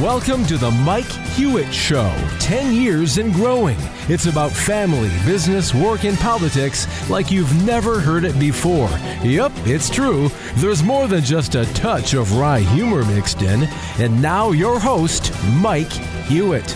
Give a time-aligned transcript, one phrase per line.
[0.00, 2.10] Welcome to the Mike Hewitt Show.
[2.38, 3.76] 10 years and growing.
[4.08, 8.88] It's about family, business, work, and politics like you've never heard it before.
[9.22, 10.30] Yep, it's true.
[10.54, 13.64] There's more than just a touch of wry humor mixed in.
[13.98, 16.70] And now, your host, Mike Hewitt.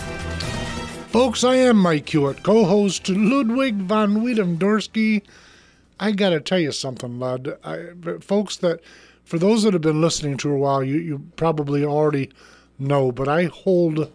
[1.07, 5.23] Folks, I am Mike Hewitt, co host Ludwig von Wiedemdorsky.
[5.99, 7.57] I got to tell you something, Lud.
[7.63, 7.87] I,
[8.19, 8.81] folks, that
[9.23, 12.29] for those that have been listening to a while, you, you probably already
[12.77, 14.11] know, but I hold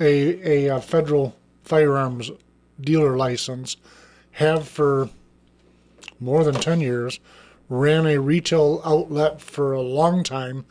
[0.00, 2.30] a, a, a federal firearms
[2.80, 3.76] dealer license,
[4.32, 5.10] have for
[6.18, 7.20] more than 10 years,
[7.68, 10.64] ran a retail outlet for a long time.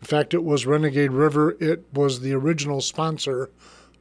[0.00, 1.56] In fact, it was Renegade River.
[1.60, 3.50] It was the original sponsor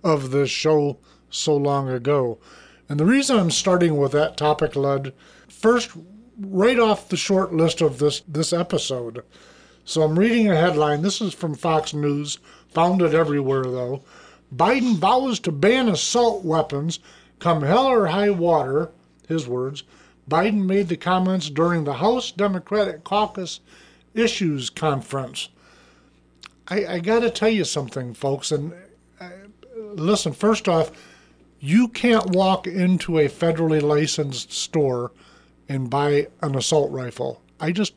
[0.03, 0.97] of the show
[1.29, 2.39] so long ago.
[2.89, 5.13] And the reason I'm starting with that topic, Lud,
[5.47, 5.91] first,
[6.37, 9.23] right off the short list of this, this episode.
[9.85, 11.01] So I'm reading a headline.
[11.01, 12.37] This is from Fox News
[12.71, 14.03] found it everywhere, though.
[14.53, 16.99] Biden vows to ban assault weapons
[17.39, 18.91] come hell or high water,
[19.27, 19.83] his words.
[20.29, 23.59] Biden made the comments during the House Democratic Caucus
[24.13, 25.49] Issues Conference.
[26.67, 28.51] I, I got to tell you something, folks.
[28.51, 28.73] And
[29.19, 29.29] uh,
[29.93, 30.91] listen, first off,
[31.59, 35.11] you can't walk into a federally licensed store
[35.67, 37.41] and buy an assault rifle.
[37.59, 37.93] I just,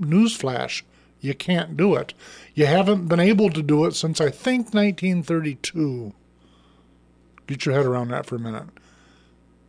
[0.00, 0.82] newsflash,
[1.26, 2.14] you can't do it.
[2.54, 6.12] You haven't been able to do it since I think 1932.
[7.46, 8.68] Get your head around that for a minute.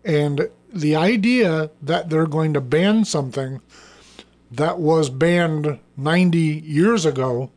[0.05, 3.61] And the idea that they're going to ban something
[4.52, 7.52] that was banned 90 years ago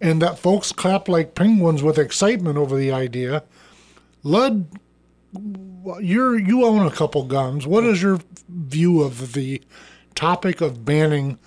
[0.00, 3.42] and that folks clap like penguins with excitement over the idea.
[4.22, 4.66] Lud,
[6.00, 7.66] you're, you own a couple guns.
[7.66, 9.60] What is your view of the
[10.14, 11.38] topic of banning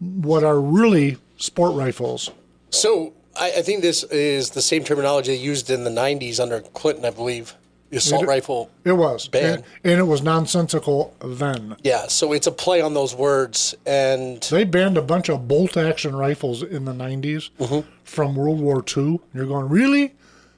[0.00, 2.30] what are really sport rifles.
[2.70, 6.60] So I, I, think this is the same terminology they used in the 90s under
[6.60, 7.54] Clinton, I believe.
[7.90, 8.70] The assault it, rifle.
[8.84, 9.28] It was.
[9.28, 11.76] ban, And, and, it was nonsensical then.
[11.84, 13.76] Yeah, so it's a play on those words.
[13.86, 17.88] And they banned a bunch of bolt action rifles in the 90s mm-hmm.
[18.02, 19.20] from World War II.
[19.32, 20.14] You're going, really?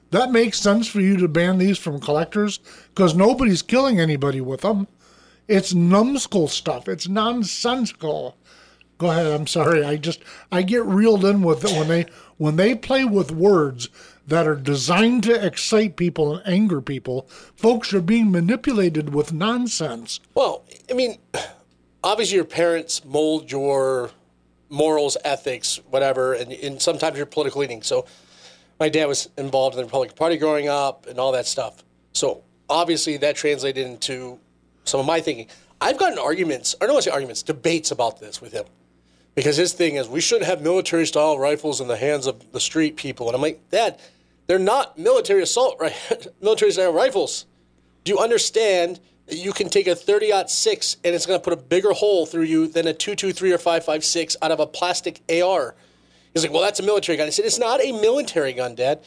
[0.09, 2.59] That makes sense for you to ban these from collectors?
[2.95, 4.87] Because nobody's killing anybody with them.
[5.47, 6.87] It's numbskull stuff.
[6.87, 8.37] It's nonsensical.
[8.99, 9.27] Go ahead.
[9.27, 9.83] I'm sorry.
[9.85, 10.19] I just
[10.51, 12.05] I get reeled in with it when they
[12.37, 13.87] when they play with words
[14.27, 17.27] that are designed to excite people and anger people.
[17.55, 20.19] Folks are being manipulated with nonsense.
[20.35, 21.17] Well, I mean,
[22.03, 24.11] obviously your parents mold your
[24.69, 27.81] morals, ethics, whatever, and, and sometimes your political leaning.
[27.81, 28.05] So
[28.81, 31.85] my dad was involved in the Republican Party growing up and all that stuff.
[32.11, 34.39] So obviously that translated into
[34.83, 35.47] some of my thinking.
[35.81, 38.65] I've gotten arguments, to say arguments, debates about this with him
[39.35, 42.59] because his thing is we shouldn't have military style rifles in the hands of the
[42.59, 43.27] street people.
[43.27, 43.99] And I'm like, Dad,
[44.47, 45.95] they're not military assault right?
[46.41, 47.45] military style rifles.
[48.03, 51.53] Do you understand that you can take a 30 6 and it's going to put
[51.53, 55.75] a bigger hole through you than a 223 or 556 out of a plastic AR?
[56.33, 57.27] He's like, well, that's a military gun.
[57.27, 59.03] I said, it's not a military gun, Dad.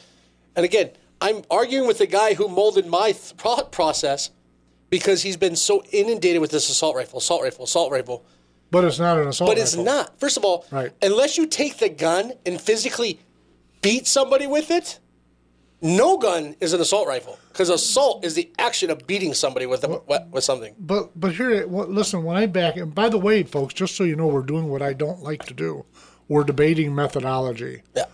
[0.55, 0.91] And again,
[1.21, 4.29] I'm arguing with the guy who molded my thought process
[4.89, 8.25] because he's been so inundated with this assault rifle, assault rifle, assault rifle.
[8.73, 10.19] But it's not an assault But it's not.
[10.19, 10.91] First of all, right.
[11.03, 13.19] unless you take the gun and physically
[13.83, 14.99] beat somebody with it,
[15.79, 19.83] no gun is an assault rifle because assault is the action of beating somebody with
[19.83, 20.73] a, well, with something.
[20.79, 22.23] But but here, listen.
[22.23, 24.81] When I back, and by the way, folks, just so you know, we're doing what
[24.81, 25.85] I don't like to do.
[26.27, 27.83] We're debating methodology.
[27.95, 28.05] Yeah.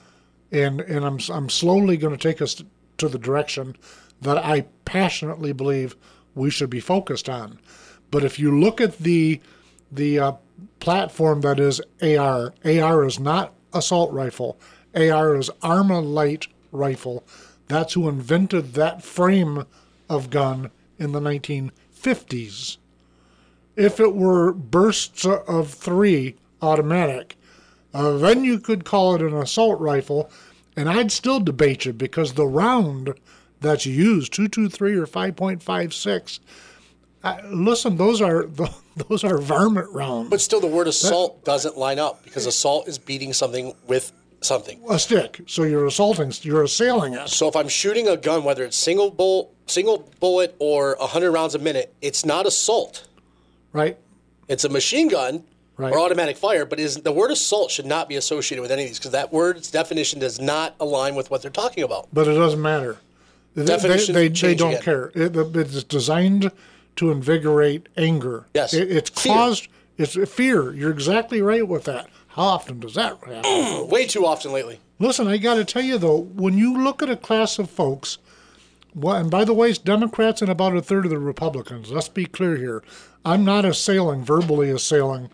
[0.51, 2.61] And and I'm I'm slowly going to take us
[2.97, 3.77] to the direction
[4.19, 5.95] that I passionately believe
[6.35, 7.61] we should be focused on.
[8.11, 9.39] But if you look at the
[9.89, 10.31] the uh,
[10.79, 12.53] platform that is AR.
[12.65, 14.57] AR is not assault rifle.
[14.95, 17.23] AR is Armalite rifle.
[17.67, 19.65] That's who invented that frame
[20.09, 22.77] of gun in the 1950s.
[23.75, 27.37] If it were bursts of three automatic,
[27.93, 30.29] uh, then you could call it an assault rifle,
[30.75, 33.13] and I'd still debate you because the round
[33.61, 36.39] that's used, 223 or 5.56,
[37.23, 38.45] uh, listen, those are
[39.09, 40.29] those are varmint rounds.
[40.29, 44.11] But still, the word assault that, doesn't line up because assault is beating something with
[44.41, 44.79] something.
[44.89, 45.41] A stick.
[45.47, 46.31] So you're assaulting.
[46.41, 47.29] You're assailing it.
[47.29, 51.55] So if I'm shooting a gun, whether it's single bolt, single bullet, or hundred rounds
[51.55, 53.07] a minute, it's not assault.
[53.73, 53.97] Right.
[54.47, 55.43] It's a machine gun.
[55.77, 55.93] Right.
[55.93, 58.89] Or automatic fire, but is the word assault should not be associated with any of
[58.89, 62.09] these because that word's definition does not align with what they're talking about.
[62.11, 62.97] But it doesn't matter.
[63.55, 64.83] Definition they, they, they don't again.
[64.83, 65.11] care.
[65.15, 66.51] It, it's designed
[66.99, 68.45] to invigorate anger.
[68.53, 68.73] Yes.
[68.73, 69.33] It, it's fear.
[69.33, 69.67] caused,
[69.97, 70.73] it's fear.
[70.73, 72.09] You're exactly right with that.
[72.27, 73.87] How often does that happen?
[73.89, 74.79] Way too often lately.
[74.99, 78.17] Listen, I got to tell you though, when you look at a class of folks,
[78.93, 81.89] well, and by the way, it's Democrats and about a third of the Republicans.
[81.89, 82.83] Let's be clear here.
[83.23, 85.29] I'm not assailing, verbally assailing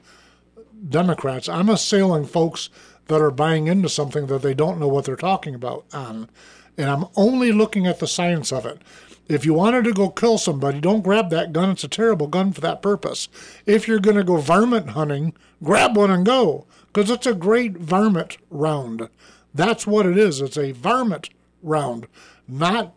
[0.88, 1.50] Democrats.
[1.50, 2.70] I'm assailing folks
[3.08, 6.30] that are buying into something that they don't know what they're talking about on.
[6.78, 8.82] And I'm only looking at the science of it.
[9.28, 11.72] If you wanted to go kill somebody, don't grab that gun.
[11.72, 13.28] It's a terrible gun for that purpose.
[13.66, 15.34] If you're going to go varmint hunting,
[15.64, 19.10] grab one and go because it's a great varmint round.
[19.54, 20.42] That's what it is.
[20.42, 21.30] It's a varmint
[21.64, 22.08] round,
[22.48, 22.94] not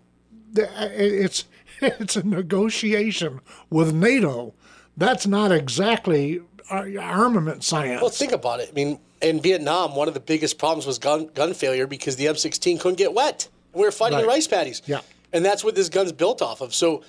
[0.54, 1.44] it's
[1.80, 3.40] it's a negotiation
[3.70, 4.54] with NATO.
[4.96, 6.40] That's not exactly
[6.70, 8.00] armament science.
[8.00, 8.68] Well, think about it.
[8.70, 12.26] I mean, in Vietnam, one of the biggest problems was gun gun failure because the
[12.26, 13.48] M16 couldn't get wet.
[13.72, 14.24] We were fighting right.
[14.24, 14.82] in rice paddies.
[14.86, 15.00] Yeah,
[15.32, 16.74] and that's what this gun's built off of.
[16.74, 17.02] So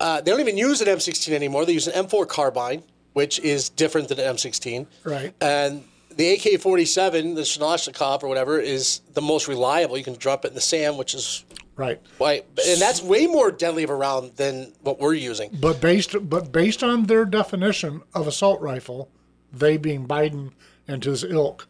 [0.00, 1.64] uh, they don't even use an M16 anymore.
[1.64, 2.82] They use an M4 carbine,
[3.12, 4.86] which is different than an M16.
[5.04, 5.32] Right.
[5.40, 5.84] And
[6.16, 9.96] the AK 47, the Kalashnikov or whatever, is the most reliable.
[9.98, 11.44] You can drop it in the sand, which is
[11.76, 12.00] right.
[12.20, 15.50] Right, and that's way more deadly of a round than what we're using.
[15.60, 19.10] But based but based on their definition of assault rifle,
[19.52, 20.52] they being Biden
[20.86, 21.66] and his ilk,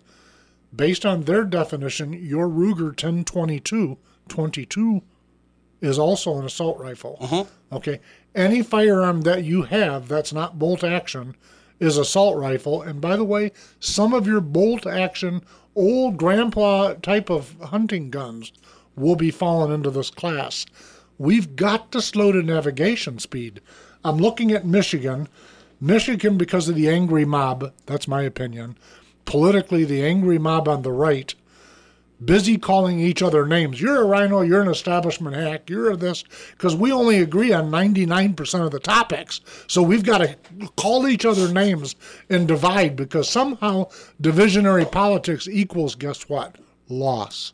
[0.74, 3.98] based on their definition, your Ruger 1022
[4.28, 5.02] 22
[5.80, 7.18] is also an assault rifle.
[7.20, 7.76] Mm-hmm.
[7.76, 8.00] Okay,
[8.34, 11.36] any firearm that you have that's not bolt action
[11.80, 12.82] is assault rifle.
[12.82, 15.42] And by the way, some of your bolt action
[15.76, 18.52] old grandpa type of hunting guns
[18.96, 20.66] will be falling into this class.
[21.18, 23.60] We've got to slow to navigation speed.
[24.04, 25.28] I'm looking at Michigan.
[25.80, 28.76] Michigan, because of the angry mob, that's my opinion.
[29.24, 31.34] Politically, the angry mob on the right
[32.24, 33.80] busy calling each other names.
[33.80, 38.64] You're a RINO, you're an establishment hack, you're this, because we only agree on 99%
[38.64, 39.40] of the topics.
[39.66, 40.36] So we've got to
[40.76, 41.96] call each other names
[42.28, 43.90] and divide because somehow
[44.20, 46.56] divisionary politics equals, guess what?
[46.88, 47.52] Loss.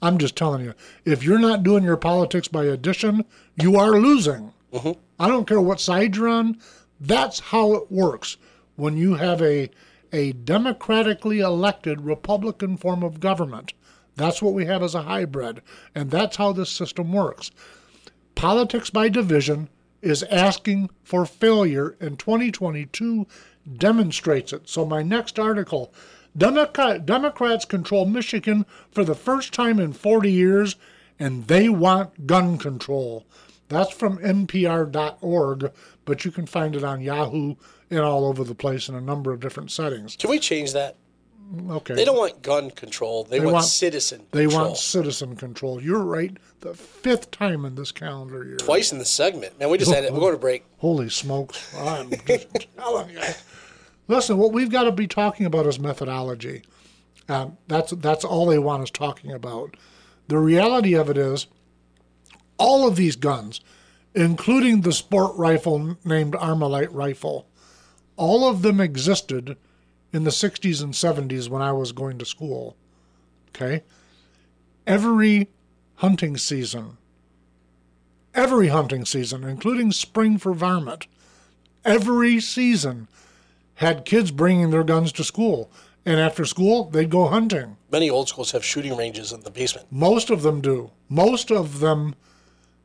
[0.00, 0.74] I'm just telling you,
[1.04, 3.24] if you're not doing your politics by addition,
[3.56, 4.52] you are losing.
[4.72, 4.92] Mm-hmm.
[5.18, 6.58] I don't care what side you're on.
[7.00, 8.36] That's how it works
[8.76, 9.70] when you have a
[10.12, 13.72] a democratically elected Republican form of government.
[14.16, 15.62] That's what we have as a hybrid,
[15.94, 17.50] and that's how this system works.
[18.34, 19.68] Politics by division
[20.02, 23.26] is asking for failure, and 2022
[23.76, 24.68] demonstrates it.
[24.68, 25.92] So, my next article
[26.36, 30.76] Democrat, Democrats control Michigan for the first time in 40 years,
[31.18, 33.26] and they want gun control.
[33.68, 35.72] That's from NPR.org,
[36.04, 37.54] but you can find it on Yahoo
[37.90, 40.16] and all over the place in a number of different settings.
[40.16, 40.96] Can we change that?
[41.70, 41.94] Okay.
[41.94, 43.24] They don't want gun control.
[43.24, 44.26] They, they want, want, citizen.
[44.32, 44.64] They control.
[44.66, 45.82] want citizen control.
[45.82, 46.36] You're right.
[46.60, 48.56] The fifth time in this calendar year.
[48.56, 49.58] Twice in the segment.
[49.58, 50.12] Man, we just had it.
[50.12, 50.64] We're going to break.
[50.78, 51.74] Holy smokes!
[51.74, 53.20] I'm just telling you.
[54.08, 56.62] Listen, what we've got to be talking about is methodology.
[57.30, 59.76] Um, that's that's all they want us talking about.
[60.28, 61.46] The reality of it is,
[62.58, 63.60] all of these guns,
[64.14, 67.46] including the sport rifle named Armalite rifle,
[68.16, 69.56] all of them existed
[70.12, 72.76] in the 60s and 70s when I was going to school.
[73.50, 73.84] Okay?
[74.86, 75.48] Every
[75.96, 76.96] hunting season,
[78.34, 81.06] every hunting season, including spring for varmint,
[81.84, 83.08] every season
[83.76, 85.70] had kids bringing their guns to school.
[86.04, 87.76] And after school, they'd go hunting.
[87.92, 89.88] Many old schools have shooting ranges in the basement.
[89.90, 90.90] Most of them do.
[91.08, 92.14] Most of them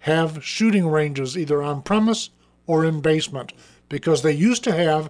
[0.03, 2.29] have shooting ranges either on premise
[2.67, 3.53] or in basement
[3.87, 5.09] because they used to have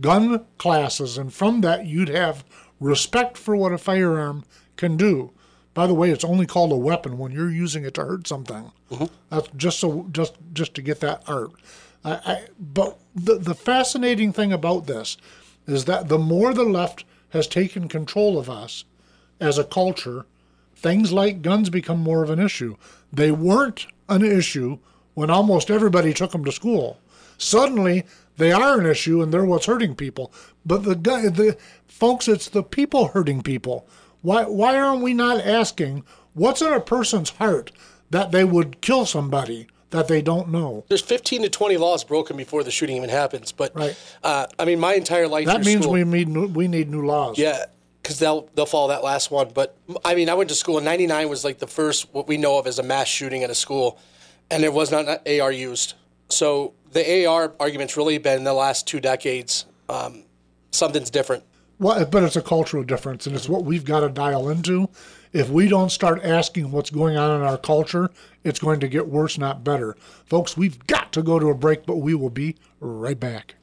[0.00, 2.42] gun classes, and from that you'd have
[2.78, 4.44] respect for what a firearm
[4.76, 5.30] can do.
[5.74, 8.72] By the way, it's only called a weapon when you're using it to hurt something.
[8.90, 9.04] Mm-hmm.
[9.28, 11.50] That's just so just just to get that art.
[12.02, 15.18] I, I, but the the fascinating thing about this
[15.66, 18.84] is that the more the left has taken control of us
[19.38, 20.24] as a culture,
[20.80, 22.76] things like guns become more of an issue.
[23.12, 24.78] They weren't an issue
[25.14, 26.98] when almost everybody took them to school.
[27.36, 28.04] Suddenly,
[28.36, 30.32] they are an issue and they're what's hurting people.
[30.64, 31.56] But the guy, the
[31.86, 33.86] folks, it's the people hurting people.
[34.22, 37.72] Why why aren't we not asking what's in a person's heart
[38.10, 40.84] that they would kill somebody that they don't know?
[40.88, 43.52] There's 15 to 20 laws broken before the shooting even happens.
[43.52, 43.96] But right.
[44.22, 45.46] uh, I mean, my entire life.
[45.46, 47.38] That means school, we need new, we need new laws.
[47.38, 47.64] Yeah.
[48.10, 50.84] Because they'll they'll follow that last one, but I mean, I went to school in
[50.84, 53.54] '99 was like the first what we know of as a mass shooting at a
[53.54, 54.00] school,
[54.50, 55.94] and there was not an AR used.
[56.28, 59.64] So the AR argument's really been in the last two decades.
[59.88, 60.24] Um,
[60.72, 61.44] something's different.
[61.78, 64.88] Well, but it's a cultural difference, and it's what we've got to dial into.
[65.32, 68.10] If we don't start asking what's going on in our culture,
[68.42, 69.96] it's going to get worse, not better.
[70.26, 73.54] Folks, we've got to go to a break, but we will be right back.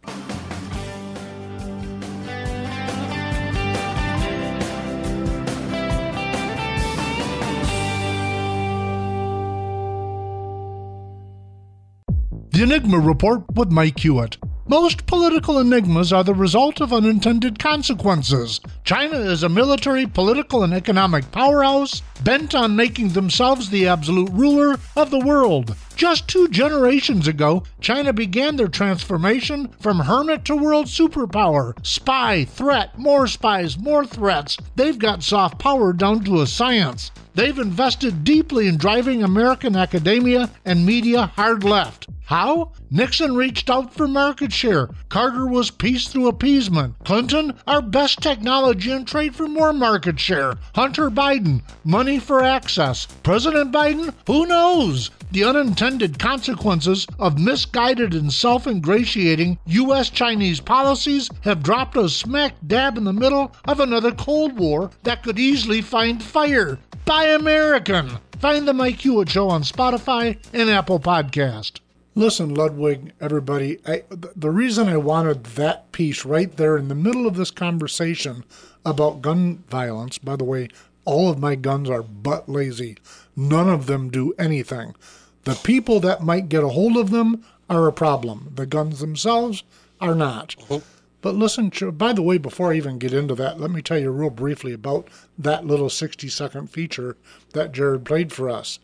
[12.57, 14.37] The Enigma Report with Mike Hewitt.
[14.67, 18.59] Most political enigmas are the result of unintended consequences.
[18.83, 24.79] China is a military, political, and economic powerhouse bent on making themselves the absolute ruler
[24.95, 25.75] of the world.
[25.97, 31.73] Just two generations ago, China began their transformation from hermit to world superpower.
[31.83, 34.57] Spy, threat, more spies, more threats.
[34.75, 37.09] They've got soft power down to a science.
[37.33, 42.07] They've invested deeply in driving American academia and media hard left.
[42.25, 42.73] How?
[42.91, 44.89] Nixon reached out for market share.
[45.07, 46.95] Carter was peace through appeasement.
[47.05, 50.55] Clinton, our best technology and trade for more market share.
[50.75, 53.05] Hunter Biden, money for access.
[53.23, 55.09] President Biden, who knows?
[55.31, 60.09] The unintended consequences of misguided and self ingratiating U.S.
[60.09, 65.23] Chinese policies have dropped us smack dab in the middle of another Cold War that
[65.23, 66.79] could easily find fire.
[67.03, 68.19] Buy American!
[68.39, 71.81] Find the Mike Hewitt Show on Spotify and Apple Podcast.
[72.15, 77.27] Listen, Ludwig, everybody, I, the reason I wanted that piece right there in the middle
[77.27, 78.43] of this conversation
[78.85, 80.69] about gun violence, by the way,
[81.03, 82.97] all of my guns are butt lazy.
[83.39, 84.95] None of them do anything.
[85.43, 88.51] The people that might get a hold of them are a problem.
[88.55, 89.63] The guns themselves
[90.01, 90.55] are not.
[90.61, 90.83] Mm-hmm.
[91.21, 94.11] But listen, by the way, before I even get into that, let me tell you
[94.11, 97.15] real briefly about that little 60 second feature
[97.53, 98.79] that Jared played for us.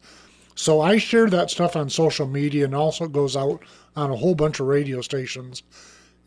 [0.55, 3.63] So I share that stuff on social media and also goes out
[3.95, 5.63] on a whole bunch of radio stations.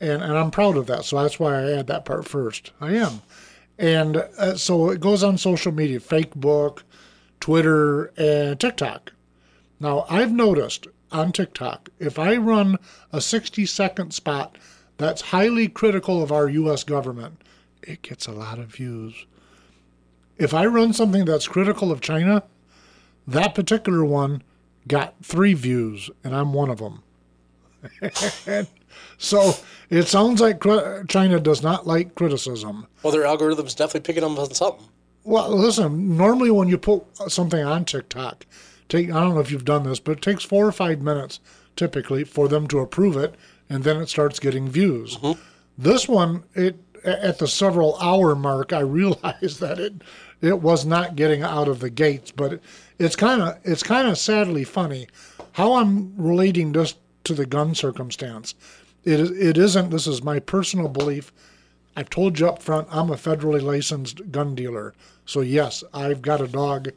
[0.01, 1.05] And, and I'm proud of that.
[1.05, 2.73] So that's why I add that part first.
[2.81, 3.23] I am.
[3.79, 6.83] And uh, so it goes on social media Facebook,
[7.41, 9.13] Twitter, and TikTok.
[9.81, 12.79] Now, I've noticed on TikTok, if I run
[13.13, 14.57] a 60 second spot
[14.97, 16.85] that's highly critical of our U.S.
[16.85, 17.43] government,
[17.83, 19.27] it gets a lot of views.
[20.39, 22.43] If I run something that's critical of China,
[23.27, 24.43] that particular one
[24.89, 27.03] got three views, and I'm one of them.
[29.19, 29.55] so
[29.91, 30.63] it sounds like
[31.09, 32.87] China does not like criticism.
[33.03, 34.87] Well, their algorithm's definitely picking up on something.
[35.27, 36.17] Well, listen.
[36.17, 38.47] Normally, when you put something on TikTok,
[38.89, 41.41] take I don't know if you've done this, but it takes four or five minutes
[41.75, 43.35] typically for them to approve it,
[43.69, 45.19] and then it starts getting views.
[45.19, 45.41] Mm-hmm.
[45.77, 49.95] This one, it at the several hour mark, I realized that it
[50.41, 52.55] it was not getting out of the gates, but.
[52.55, 52.63] It,
[52.99, 55.09] it's kind of it's kind of sadly funny
[55.53, 58.55] how I'm relating this to the gun circumstance.
[59.05, 59.91] It it isn't.
[59.91, 61.33] This is my personal belief.
[61.97, 62.89] I've told you up front.
[62.91, 66.91] I'm a federally licensed gun dealer, so yes, I've got a dog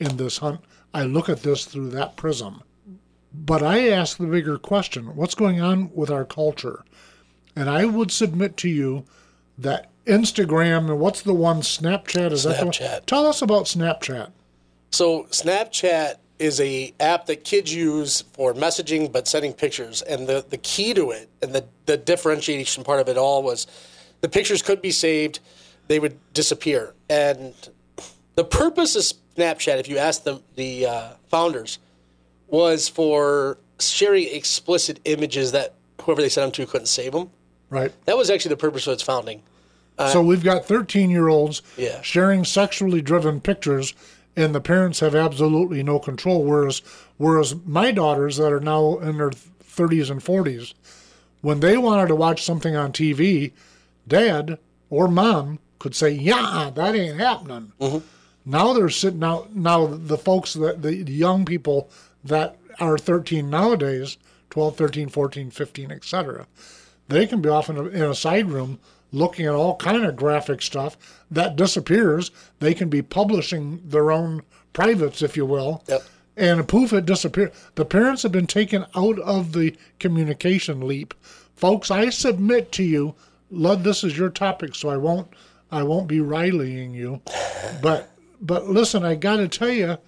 [0.00, 0.60] in this hunt.
[0.94, 2.62] I look at this through that prism.
[3.34, 6.84] But I ask the bigger question what's going on with our culture?
[7.54, 9.04] And I would submit to you
[9.58, 11.60] that Instagram and what's the one?
[11.60, 12.32] Snapchat?
[12.32, 12.78] Is Snapchat.
[12.78, 14.30] that the Tell us about Snapchat.
[14.90, 20.02] So Snapchat is a app that kids use for messaging but sending pictures.
[20.02, 23.66] And the, the key to it and the, the differentiation part of it all was
[24.20, 25.40] the pictures could be saved,
[25.88, 26.94] they would disappear.
[27.08, 27.54] And
[28.34, 29.02] the purpose of
[29.36, 31.78] Snapchat, if you ask the, the uh, founders,
[32.48, 37.30] was for sharing explicit images that whoever they sent them to couldn't save them.
[37.70, 37.92] Right.
[38.06, 39.42] That was actually the purpose of its founding.
[39.98, 42.00] Uh, so we've got 13 year olds yeah.
[42.02, 43.94] sharing sexually driven pictures
[44.36, 46.44] and the parents have absolutely no control.
[46.44, 46.82] Whereas,
[47.16, 50.74] whereas my daughters that are now in their 30s and 40s,
[51.40, 53.52] when they wanted to watch something on TV,
[54.06, 54.58] dad
[54.90, 58.06] or mom could say, "Yeah, that ain't happening." Mm-hmm.
[58.44, 59.54] Now they're sitting out.
[59.54, 61.90] Now the folks that the, the young people
[62.24, 64.18] that are 13 nowadays,
[64.50, 66.46] 12, 13, 14, 15, etc.
[67.08, 68.78] They can be off in a, in a side room
[69.12, 70.96] looking at all kind of graphic stuff
[71.30, 72.30] that disappears.
[72.58, 75.82] They can be publishing their own privates, if you will.
[75.86, 76.02] Yep.
[76.36, 77.50] And poof, it disappears.
[77.76, 81.14] The parents have been taken out of the communication leap.
[81.54, 83.14] Folks, I submit to you,
[83.50, 85.28] Lud, this is your topic, so I won't
[85.70, 87.20] I won't be riling you.
[87.82, 88.10] But
[88.40, 89.98] but listen, I gotta tell you,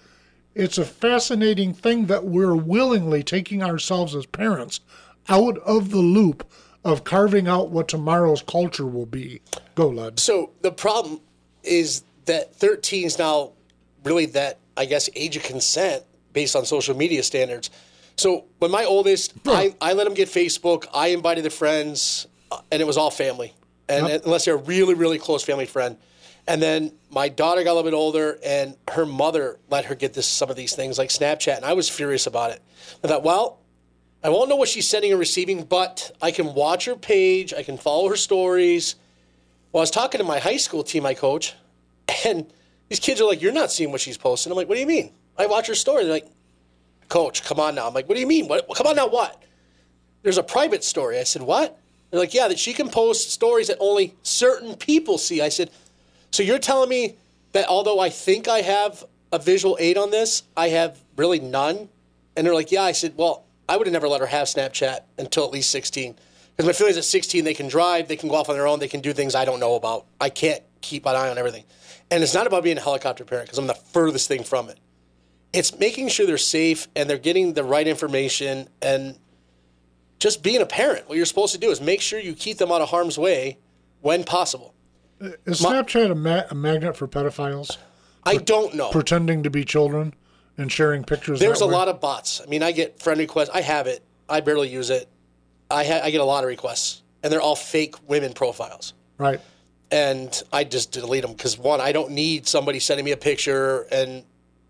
[0.54, 4.80] it's a fascinating thing that we're willingly taking ourselves as parents
[5.28, 6.50] out of the loop
[6.85, 9.40] of carving out what tomorrow's culture will be.
[9.75, 10.21] Go, Lud.
[10.21, 11.21] So the problem
[11.62, 13.52] is that 13 is now
[14.04, 17.71] really that, I guess, age of consent based on social media standards.
[18.16, 20.87] So when my oldest, I, I let him get Facebook.
[20.92, 23.52] I invited the friends, Uh, and it was all family,
[23.88, 24.25] and yep.
[24.25, 25.97] unless they're a really, really close family friend.
[26.47, 30.14] And then my daughter got a little bit older, and her mother let her get
[30.14, 32.62] this some of these things like Snapchat, and I was furious about it.
[33.05, 33.61] I thought, well,
[34.25, 37.52] I won't know what she's sending or receiving, but I can watch her page.
[37.52, 38.97] I can follow her stories.
[39.73, 41.55] Well, I was talking to my high school team I coach,
[42.25, 42.50] and
[42.88, 44.50] these kids are like, You're not seeing what she's posting.
[44.50, 45.12] I'm like, What do you mean?
[45.37, 46.05] I watch her story.
[46.05, 46.28] They're like,
[47.09, 47.87] Coach, come on now.
[47.87, 48.49] I'm like, What do you mean?
[48.49, 49.45] What, come on now, what?
[50.23, 51.19] there's a private story.
[51.19, 51.78] I said, what?
[52.11, 55.43] They're like, yeah, that she can post stories that only certain people see.
[55.43, 55.71] I said,
[56.31, 57.17] so you're telling me
[57.53, 61.88] that although I think I have a visual aid on this, I have really none?
[62.37, 62.83] And they're like, yeah.
[62.83, 66.17] I said, well, I would have never let her have Snapchat until at least 16.
[66.57, 68.67] Because my feeling is at 16, they can drive, they can go off on their
[68.67, 70.07] own, they can do things I don't know about.
[70.21, 71.65] I can't keep an eye on everything.
[72.11, 74.79] And it's not about being a helicopter parent because I'm the furthest thing from it.
[75.53, 79.19] It's making sure they're safe and they're getting the right information and
[80.18, 81.08] just being a parent.
[81.08, 83.58] What you're supposed to do is make sure you keep them out of harm's way
[84.00, 84.75] when possible.
[85.20, 87.76] Is Snapchat a, ma- a magnet for pedophiles
[88.25, 88.90] I don't know.
[88.90, 90.14] pretending to be children
[90.56, 91.40] and sharing pictures?
[91.40, 91.72] There's a way?
[91.72, 92.40] lot of bots.
[92.40, 93.50] I mean, I get friend requests.
[93.50, 94.02] I have it.
[94.28, 95.08] I barely use it.
[95.70, 98.94] I, ha- I get a lot of requests, and they're all fake women profiles.
[99.18, 99.40] right.
[99.90, 103.87] and I just delete them because one, I don't need somebody sending me a picture
[103.90, 104.25] and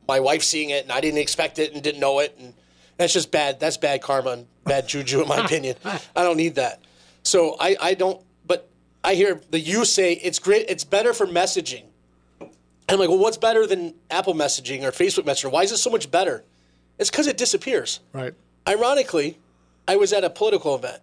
[0.07, 2.55] my wife seeing it and I didn't expect it and didn't know it, and
[2.99, 3.59] that's just bad.
[3.61, 5.77] That's bad karma and bad juju, in my opinion.
[5.85, 6.83] I don't need that.
[7.23, 8.23] So I, I don't.
[8.47, 8.69] But
[9.03, 10.67] I hear the you say it's great.
[10.69, 11.85] It's better for messaging.
[12.41, 12.51] And
[12.95, 15.51] I'm like, well, what's better than Apple messaging or Facebook Messenger?
[15.51, 16.45] Why is it so much better?
[16.99, 18.01] It's because it disappears.
[18.13, 18.35] Right.
[18.67, 19.39] Ironically,
[19.87, 21.01] I was at a political event,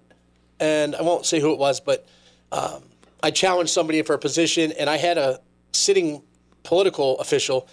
[0.59, 2.05] and I won't say who it was, but
[2.51, 2.83] um,
[3.23, 5.39] I challenged somebody for a position, and I had a
[5.71, 6.23] sitting
[6.63, 7.67] political official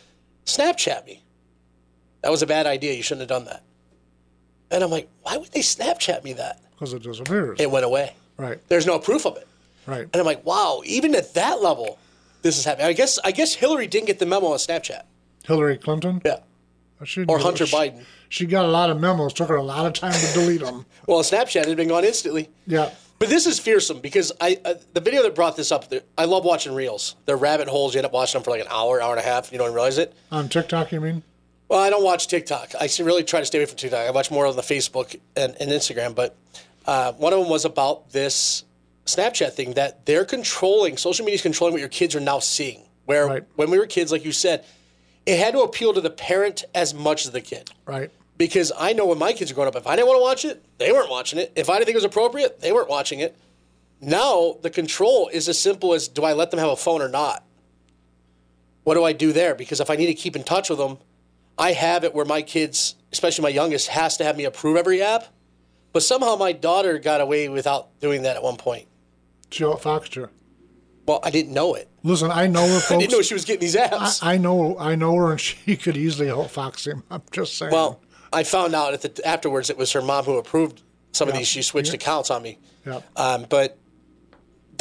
[0.45, 1.23] Snapchat me.
[2.23, 2.93] That was a bad idea.
[2.93, 3.63] You shouldn't have done that.
[4.73, 6.61] And I'm like, why would they Snapchat me that?
[6.73, 7.61] Because it disappears.
[7.61, 8.15] It went away.
[8.39, 8.59] right.
[8.69, 9.47] There's no proof of it.
[9.87, 10.03] Right.
[10.03, 11.99] And I'm like, wow, even at that level,
[12.43, 12.87] this is happening.
[12.87, 15.03] I guess I guess Hillary didn't get the memo on Snapchat.
[15.45, 16.23] Hillary Clinton.
[16.25, 16.39] Yeah.
[17.05, 18.05] She, Or Hunter she, Biden.
[18.29, 19.33] She got a lot of memos.
[19.33, 20.87] Took her a lot of time to delete them.
[21.09, 22.49] Well, Snapchat had been gone instantly.
[22.65, 22.91] Yeah.
[23.19, 25.93] But this is fearsome because I uh, the video that brought this up.
[26.17, 27.17] I love watching reels.
[27.27, 27.95] They're rabbit holes.
[27.95, 29.51] You end up watching them for like an hour, hour and a half.
[29.53, 30.13] You don't realize it.
[30.31, 31.23] On TikTok, you mean?
[31.73, 32.75] Well, I don't watch TikTok.
[32.79, 34.07] I really try to stay away from TikTok.
[34.07, 36.15] I watch more on the Facebook and, and Instagram.
[36.15, 36.37] But
[36.85, 38.65] uh, one of them was about this
[39.07, 40.99] Snapchat thing that they're controlling.
[40.99, 42.83] Social media is controlling what your kids are now seeing.
[43.07, 43.45] Where Right.
[43.57, 44.67] when we were kids, like you said,
[45.25, 47.71] it had to appeal to the parent as much as the kid.
[47.87, 48.11] Right.
[48.37, 50.45] Because I know when my kids are growing up, if I didn't want to watch
[50.45, 51.53] it, they weren't watching it.
[51.57, 53.35] If I didn't think it was appropriate, they weren't watching it.
[53.99, 57.09] Now the control is as simple as do I let them have a phone or
[57.09, 57.43] not?
[58.85, 59.55] What do I do there?
[59.55, 60.99] Because if I need to keep in touch with them,
[61.59, 65.03] I have it where my kids, especially my youngest, has to have me approve every
[65.03, 65.27] app.
[65.93, 68.89] But somehow my daughter got away without doing that at one point.
[69.51, 70.31] She outfoxed you.
[71.07, 71.89] Well, I didn't know it.
[72.03, 74.23] Listen, I know her, I didn't know she was getting these apps.
[74.23, 77.03] I know, I know her, and she could easily outfox him.
[77.11, 77.73] I'm just saying.
[77.73, 78.01] well,
[78.33, 81.47] I found out at the, afterwards it was her mom who approved some of these.
[81.47, 82.59] She switched accounts on me.
[82.87, 83.01] yeah.
[83.17, 83.77] Um, but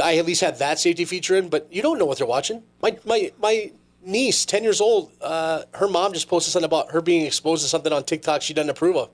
[0.02, 1.50] I at least had that safety feature in.
[1.50, 2.64] But you don't know what they're watching.
[2.82, 3.72] My my my
[4.04, 7.70] niece, ten years old, uh, her mom just posted something about her being exposed to
[7.70, 9.10] something on TikTok she doesn't approve of.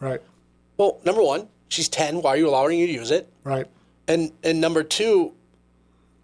[0.00, 0.20] Right.
[0.76, 2.22] Well, number one, she's ten.
[2.22, 3.28] Why are you allowing her to use it?
[3.44, 3.66] Right.
[4.08, 5.32] And and number two,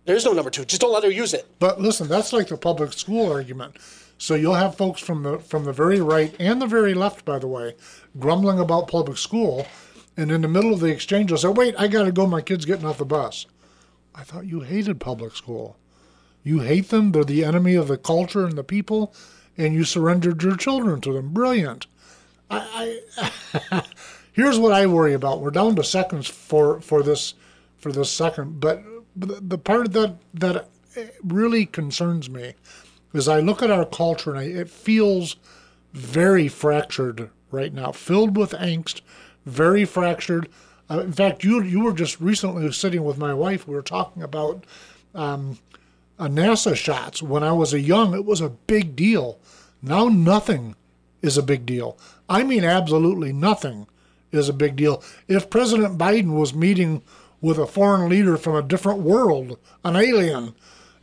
[0.05, 0.65] there's no number two.
[0.65, 1.47] Just don't let her use it.
[1.59, 3.77] But listen, that's like the public school argument.
[4.19, 7.39] So you'll have folks from the from the very right and the very left, by
[7.39, 7.75] the way,
[8.19, 9.67] grumbling about public school,
[10.17, 12.27] and in the middle of the exchange, they'll say, "Wait, I got to go.
[12.27, 13.47] My kid's getting off the bus."
[14.15, 15.77] I thought you hated public school.
[16.43, 17.13] You hate them.
[17.13, 19.15] They're the enemy of the culture and the people,
[19.57, 21.33] and you surrendered your children to them.
[21.33, 21.87] Brilliant.
[22.51, 23.01] I,
[23.71, 23.85] I
[24.33, 25.41] here's what I worry about.
[25.41, 27.35] We're down to seconds for for this
[27.79, 28.83] for this second, but
[29.15, 30.69] the, part that that
[31.23, 32.55] really concerns me
[33.13, 35.37] is I look at our culture and I, it feels
[35.93, 39.03] very fractured right now, filled with angst,
[39.45, 40.49] very fractured.
[40.91, 43.69] Uh, in fact, you you were just recently sitting with my wife.
[43.69, 44.65] We were talking about
[45.15, 45.59] um,
[46.19, 47.23] uh, NASA shots.
[47.23, 49.39] When I was a young, it was a big deal.
[49.83, 50.77] Now nothing
[51.23, 51.99] is a big deal.
[52.29, 53.87] I mean, absolutely nothing
[54.31, 55.03] is a big deal.
[55.29, 57.03] If President Biden was meeting
[57.41, 60.55] with a foreign leader from a different world, an alien,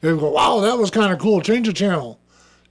[0.01, 1.41] they would go, "Wow, that was kind of cool.
[1.41, 2.19] Change the channel."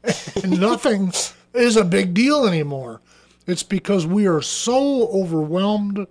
[0.45, 1.13] nothing
[1.55, 3.01] is a big deal anymore.
[3.47, 6.07] It's because we are so overwhelmed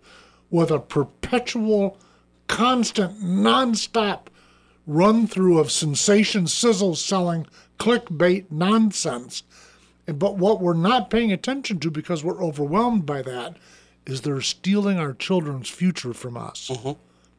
[0.49, 1.97] with a perpetual,
[2.47, 4.27] constant, nonstop
[4.87, 7.45] run through of sensation, sizzle selling,
[7.77, 9.43] clickbait nonsense.
[10.05, 13.57] But what we're not paying attention to because we're overwhelmed by that
[14.05, 16.71] is they're stealing our children's future from us.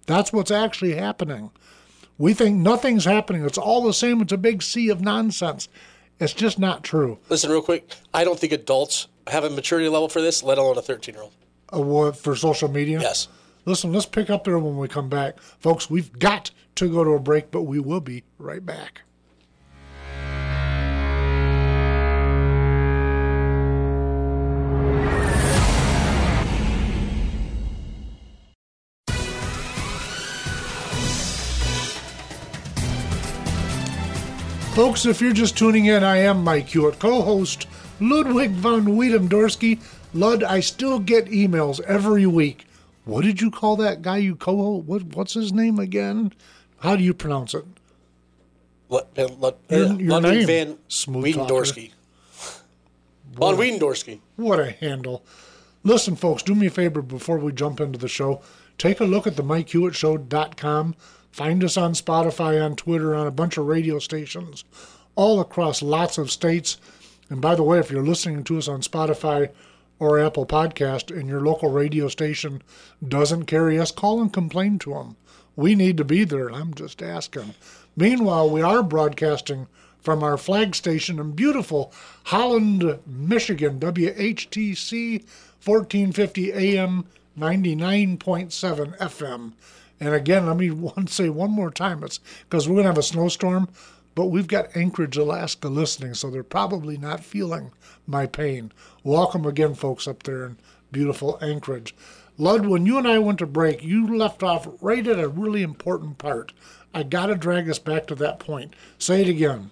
[0.06, 1.50] That's what's actually happening.
[2.18, 3.44] We think nothing's happening.
[3.44, 4.20] It's all the same.
[4.20, 5.68] It's a big sea of nonsense.
[6.20, 7.18] It's just not true.
[7.28, 7.94] Listen, real quick.
[8.12, 11.22] I don't think adults have a maturity level for this, let alone a 13 year
[11.22, 11.32] old.
[11.72, 13.00] Uh, what, for social media?
[13.00, 13.28] Yes.
[13.68, 15.38] Listen, let's pick up there when we come back.
[15.40, 19.02] Folks, we've got to go to a break, but we will be right back.
[34.74, 37.66] Folks, if you're just tuning in, I am Mike Hewitt, co host
[38.00, 39.82] Ludwig von Wiedemdorsky.
[40.14, 42.64] Lud, I still get emails every week
[43.08, 44.52] what did you call that guy you co?
[44.52, 46.32] What, what's his name again?
[46.80, 47.64] How do you pronounce it?
[48.90, 51.92] Lud- Your- uh, your name, van smooth Wiedendorski.
[53.32, 54.20] Von Wiedendorski.
[54.36, 55.24] What a handle.
[55.84, 58.42] Listen, folks, do me a favor before we jump into the show.
[58.76, 60.94] Take a look at the MikeHewittShow.com.
[61.30, 64.64] Find us on Spotify, on Twitter, on a bunch of radio stations
[65.14, 66.76] all across lots of states.
[67.30, 69.50] And by the way, if you're listening to us on Spotify
[69.98, 72.62] or Apple Podcast and your local radio station
[73.06, 75.16] doesn't carry us, call and complain to them.
[75.56, 76.50] We need to be there.
[76.52, 77.54] I'm just asking.
[77.96, 79.66] Meanwhile, we are broadcasting
[80.00, 81.92] from our flag station in beautiful
[82.24, 85.22] Holland, Michigan, WHTC
[85.64, 87.04] 1450 AM
[87.38, 89.52] 99.7 FM.
[90.00, 92.98] And again, let me one, say one more time, it's because we're going to have
[92.98, 93.68] a snowstorm,
[94.18, 97.70] but we've got Anchorage, Alaska listening, so they're probably not feeling
[98.04, 98.72] my pain.
[99.04, 100.56] Welcome again, folks, up there in
[100.90, 101.94] beautiful Anchorage.
[102.36, 105.62] Lud, when you and I went to break, you left off right at a really
[105.62, 106.52] important part.
[106.92, 108.74] I got to drag us back to that point.
[108.98, 109.70] Say it again.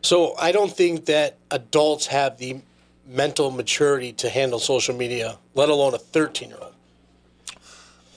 [0.00, 2.62] So I don't think that adults have the
[3.06, 6.72] mental maturity to handle social media, let alone a 13 year old.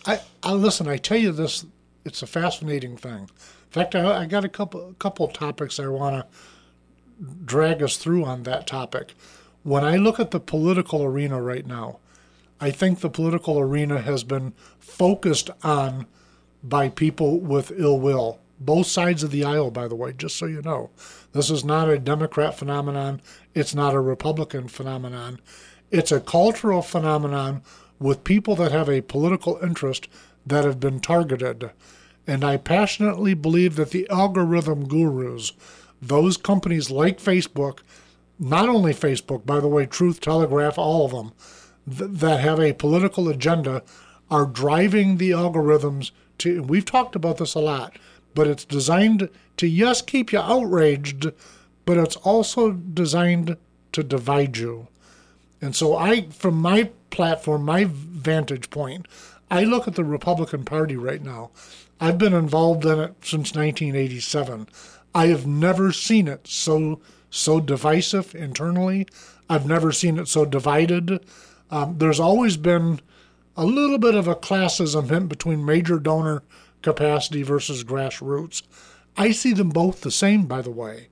[0.05, 0.87] I, I listen.
[0.87, 1.65] I tell you this,
[2.05, 3.29] it's a fascinating thing.
[3.75, 8.23] In fact, I, I got a couple couple topics I want to drag us through
[8.23, 9.15] on that topic.
[9.63, 11.99] When I look at the political arena right now,
[12.61, 16.07] I think the political arena has been focused on
[16.63, 18.39] by people with ill will.
[18.61, 20.89] Both sides of the aisle, by the way, just so you know.
[21.33, 23.21] This is not a Democrat phenomenon.
[23.53, 25.41] It's not a Republican phenomenon.
[25.91, 27.61] It's a cultural phenomenon
[27.99, 30.07] with people that have a political interest
[30.45, 31.71] that have been targeted.
[32.27, 35.53] And I passionately believe that the algorithm gurus,
[36.01, 37.79] those companies like Facebook,
[38.39, 41.33] not only Facebook, by the way, Truth, Telegraph, all of them,
[41.89, 43.83] th- that have a political agenda
[44.29, 47.97] are driving the algorithms to, we've talked about this a lot,
[48.33, 51.31] but it's designed to, yes, keep you outraged,
[51.85, 53.55] but it's also designed
[53.91, 54.87] to divide you.
[55.61, 59.07] And so I, from my platform, my vantage point,
[59.49, 61.51] I look at the Republican Party right now.
[61.99, 64.67] I've been involved in it since 1987.
[65.13, 69.07] I have never seen it so so divisive internally.
[69.49, 71.19] I've never seen it so divided.
[71.69, 73.01] Um, there's always been
[73.57, 76.43] a little bit of a classism between major donor
[76.81, 78.61] capacity versus grassroots.
[79.17, 81.07] I see them both the same, by the way.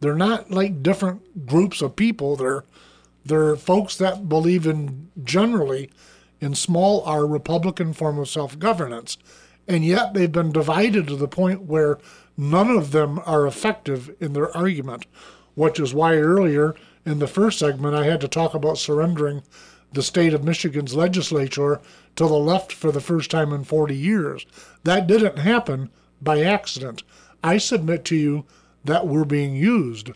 [0.00, 2.36] They're not like different groups of people.
[2.36, 2.64] They're
[3.24, 5.90] they're folks that believe in generally
[6.40, 9.16] in small r Republican form of self governance.
[9.68, 11.98] And yet they've been divided to the point where
[12.36, 15.06] none of them are effective in their argument,
[15.54, 19.42] which is why earlier in the first segment I had to talk about surrendering
[19.92, 21.80] the state of Michigan's legislature
[22.16, 24.46] to the left for the first time in 40 years.
[24.84, 27.02] That didn't happen by accident.
[27.44, 28.44] I submit to you
[28.84, 30.10] that we're being used.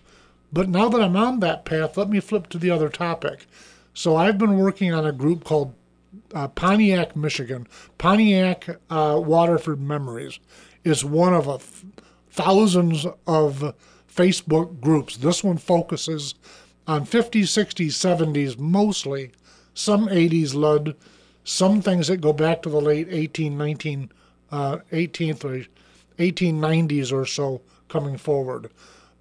[0.53, 3.47] But now that I'm on that path, let me flip to the other topic.
[3.93, 5.75] So I've been working on a group called
[6.35, 7.67] uh, Pontiac, Michigan.
[7.99, 10.39] Pontiac uh, Waterford Memories
[10.85, 11.93] is one of a th-
[12.31, 13.75] thousands of
[14.13, 15.17] Facebook groups.
[15.17, 16.35] This one focuses
[16.87, 19.33] on 50s, 60s, 70s mostly,
[19.75, 20.95] some 80s Lud,
[21.45, 24.11] some things that go back to the late 18, 19,
[24.51, 25.67] uh, 18th or
[26.19, 28.71] 1890s or so coming forward.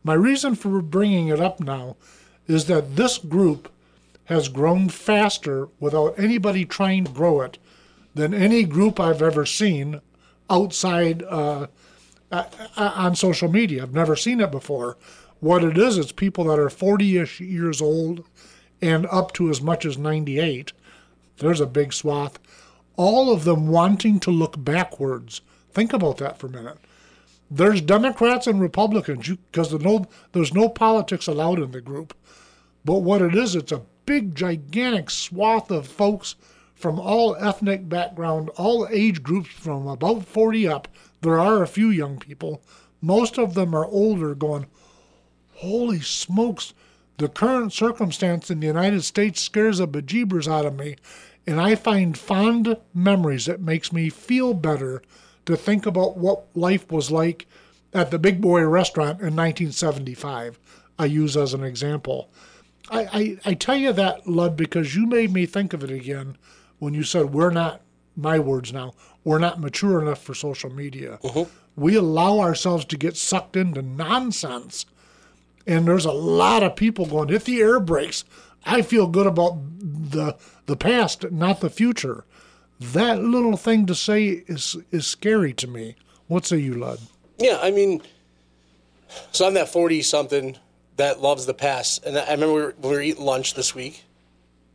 [0.04, 1.98] My reason for bringing it up now
[2.48, 3.72] is that this group
[4.26, 7.58] has grown faster without anybody trying to grow it
[8.14, 10.02] than any group I've ever seen
[10.50, 11.68] outside uh,
[12.76, 13.84] on social media.
[13.84, 14.98] I've never seen it before.
[15.40, 18.26] What it is, it's people that are 40 ish years old
[18.82, 20.74] and up to as much as 98.
[21.38, 22.40] There's a big swath.
[22.96, 25.42] All of them wanting to look backwards.
[25.72, 26.78] Think about that for a minute.
[27.52, 32.16] There's Democrats and Republicans because no, there's no politics allowed in the group.
[32.84, 36.36] But what it is, it's a big, gigantic swath of folks
[36.76, 40.88] from all ethnic background, all age groups from about 40 up.
[41.22, 42.62] There are a few young people.
[43.02, 44.66] Most of them are older, going,
[45.56, 46.74] Holy smokes,
[47.18, 50.98] the current circumstance in the United States scares the bejeebers out of me.
[51.48, 55.02] And I find fond memories that makes me feel better
[55.46, 57.48] to think about what life was like
[57.94, 60.60] at the Big Boy restaurant in 1975.
[61.00, 62.30] I use as an example.
[62.90, 66.38] I, I, I tell you that, Lud, because you made me think of it again
[66.80, 67.82] when you said we're not,
[68.16, 68.94] my words now,
[69.24, 71.20] we're not mature enough for social media.
[71.24, 71.50] Mm-hmm.
[71.76, 74.86] We allow ourselves to get sucked into nonsense
[75.68, 78.24] and there's a lot of people going hit the air brakes.
[78.66, 82.26] I feel good about the the past, not the future.
[82.80, 85.96] That little thing to say is is scary to me.
[86.28, 87.00] What say you, Lud?
[87.38, 88.02] Yeah, I mean,
[89.32, 90.58] so I'm that 40 something
[90.98, 92.06] that loves the past.
[92.06, 94.04] And I remember we were, we were eating lunch this week.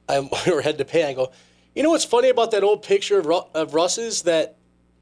[0.09, 1.05] I, we were heading to pay.
[1.05, 1.33] I go,
[1.75, 4.23] you know what's funny about that old picture of, Ru- of Russ's?
[4.23, 4.57] That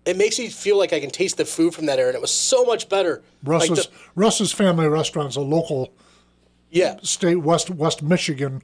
[0.04, 2.08] it makes me feel like I can taste the food from that era.
[2.08, 3.22] And it was so much better.
[3.44, 5.92] Like Russ's the- Russ's Family Restaurant's a local
[6.70, 6.98] yeah.
[7.02, 8.62] state West West Michigan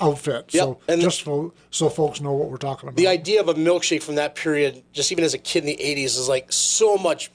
[0.00, 0.52] outfit.
[0.54, 2.96] Yep, So and- just so, so folks know what we're talking about.
[2.96, 5.76] The idea of a milkshake from that period, just even as a kid in the
[5.76, 7.30] 80s, is like so much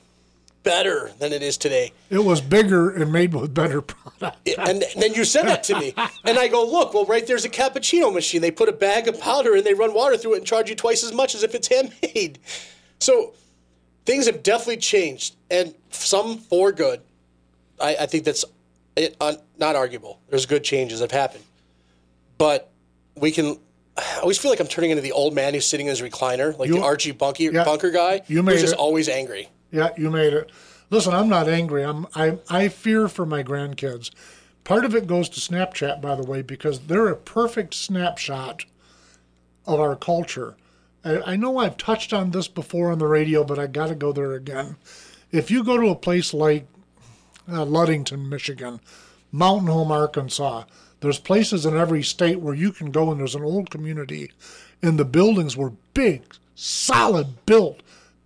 [0.63, 1.91] better than it is today.
[2.09, 4.47] it was bigger and made with better product.
[4.59, 5.93] and then you said that to me,
[6.25, 8.41] and I go, look, well, right there's a cappuccino machine.
[8.41, 10.75] They put a bag of powder and they run water through it and charge you
[10.75, 12.39] twice as much as if it's handmade.
[12.99, 13.33] So
[14.05, 17.01] things have definitely changed, and some for good.
[17.79, 18.45] I, I think that's
[18.95, 20.19] it, uh, not arguable.
[20.29, 21.43] There's good changes that have happened,
[22.37, 22.69] but
[23.15, 23.57] we can.
[23.97, 26.57] I always feel like I'm turning into the old man who's sitting in his recliner,
[26.57, 28.79] like You- the Archie Bunky, Yeah, Bunker guy, you who's just it.
[28.79, 29.49] always angry.
[29.71, 30.51] Yeah, you made it.
[30.89, 31.83] Listen, I'm not angry.
[31.83, 34.11] I'm I I fear for my grandkids.
[34.63, 38.65] Part of it goes to Snapchat, by the way, because they're a perfect snapshot
[39.65, 40.55] of our culture.
[41.03, 43.95] I, I know I've touched on this before on the radio, but I got to
[43.95, 44.75] go there again.
[45.31, 46.67] If you go to a place like
[47.49, 48.81] uh, Ludington, Michigan,
[49.31, 50.65] Mountain Home, Arkansas,
[50.99, 54.31] there's places in every state where you can go and there's an old community,
[54.83, 56.21] and the buildings were big,
[56.53, 57.81] solid built,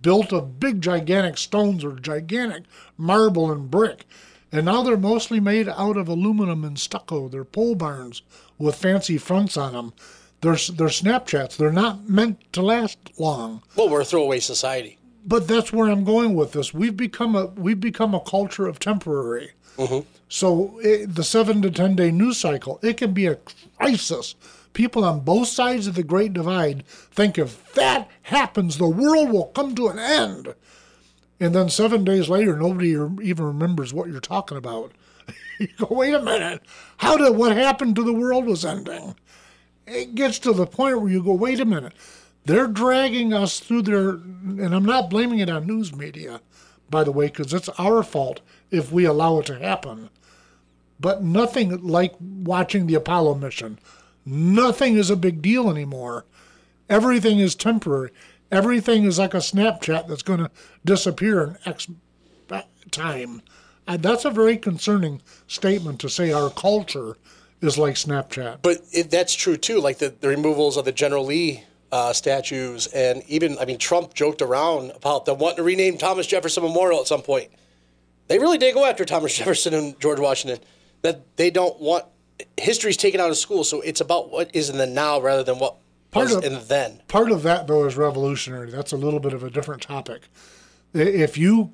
[0.05, 2.63] built of big, gigantic stones or gigantic
[2.95, 4.05] marble and brick.
[4.51, 7.27] And now they're mostly made out of aluminum and stucco.
[7.27, 8.21] They're pole barns
[8.59, 9.93] with fancy fronts on them.
[10.41, 11.57] They're, they're Snapchats.
[11.57, 14.99] They're not meant to last long Well, we're a throwaway society.
[15.25, 16.71] but that's where I'm going with this.
[16.71, 19.49] We've become a we've become a culture of temporary.
[19.77, 20.07] Mm-hmm.
[20.29, 23.37] So it, the seven to ten day news cycle it can be a
[23.79, 24.35] crisis.
[24.75, 29.47] People on both sides of the Great Divide think if that happens, the world will
[29.47, 30.53] come to an end.
[31.39, 34.91] And then seven days later, nobody even remembers what you're talking about.
[35.59, 36.61] you go, wait a minute,
[36.97, 39.15] how did what happened to the world was ending?
[39.87, 41.93] It gets to the point where you go, wait a minute,
[42.43, 46.41] they're dragging us through their, and I'm not blaming it on news media,
[46.89, 50.09] by the way, because it's our fault if we allow it to happen.
[50.99, 53.79] But nothing like watching the Apollo mission.
[54.25, 56.25] Nothing is a big deal anymore.
[56.89, 58.11] Everything is temporary.
[58.51, 60.51] Everything is like a Snapchat that's going to
[60.83, 61.87] disappear in X
[62.91, 63.41] time.
[63.87, 67.17] And that's a very concerning statement to say our culture
[67.61, 68.59] is like Snapchat.
[68.61, 69.79] But it, that's true too.
[69.79, 74.13] Like the, the removals of the General Lee uh, statues, and even I mean, Trump
[74.13, 77.51] joked around about them wanting to rename Thomas Jefferson Memorial at some point.
[78.27, 80.63] They really did go after Thomas Jefferson and George Washington.
[81.03, 82.05] That they don't want
[82.57, 85.59] history's taken out of school, so it's about what is in the now rather than
[85.59, 85.75] what
[86.11, 87.01] Part was of- in the then.
[87.07, 88.71] Part of that, though, is revolutionary.
[88.71, 90.23] That's a little bit of a different topic.
[90.93, 91.71] If you,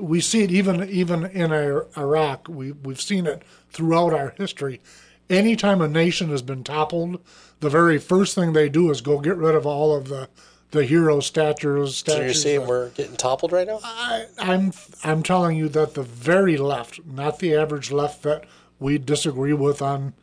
[0.00, 2.48] we see it even even in Iraq.
[2.48, 4.80] We we've seen it throughout our history.
[5.28, 7.20] Anytime a nation has been toppled,
[7.60, 10.28] the very first thing they do is go get rid of all of the
[10.70, 11.96] the hero statues.
[11.96, 13.80] So you're saying we're getting toppled right now?
[13.82, 18.44] I, I'm I'm telling you that the very left, not the average left that
[18.78, 20.14] we disagree with on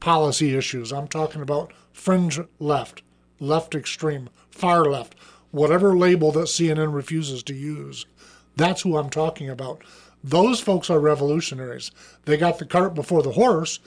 [0.00, 0.92] policy issues.
[0.92, 3.02] I'm talking about fringe left,
[3.40, 5.14] left extreme, far left,
[5.50, 8.06] whatever label that CNN refuses to use.
[8.56, 9.82] That's who I'm talking about.
[10.22, 11.90] Those folks are revolutionaries.
[12.24, 13.78] They got the cart before the horse.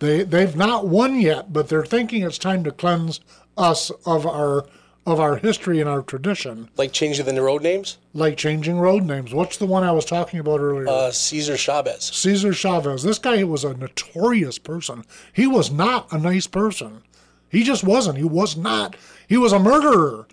[0.00, 3.20] They they've not won yet, but they're thinking it's time to cleanse
[3.56, 4.66] us of our
[5.06, 7.98] of our history and our tradition Like changing the road names?
[8.14, 9.34] like changing road names.
[9.34, 10.88] What's the one I was talking about earlier?
[10.88, 12.04] Uh, Caesar Chavez.
[12.04, 13.02] Cesar Chavez.
[13.02, 15.04] This guy was a notorious person.
[15.32, 17.02] He was not a nice person.
[17.50, 18.18] He just wasn't.
[18.18, 18.96] He was not.
[19.28, 20.26] He was a murderer.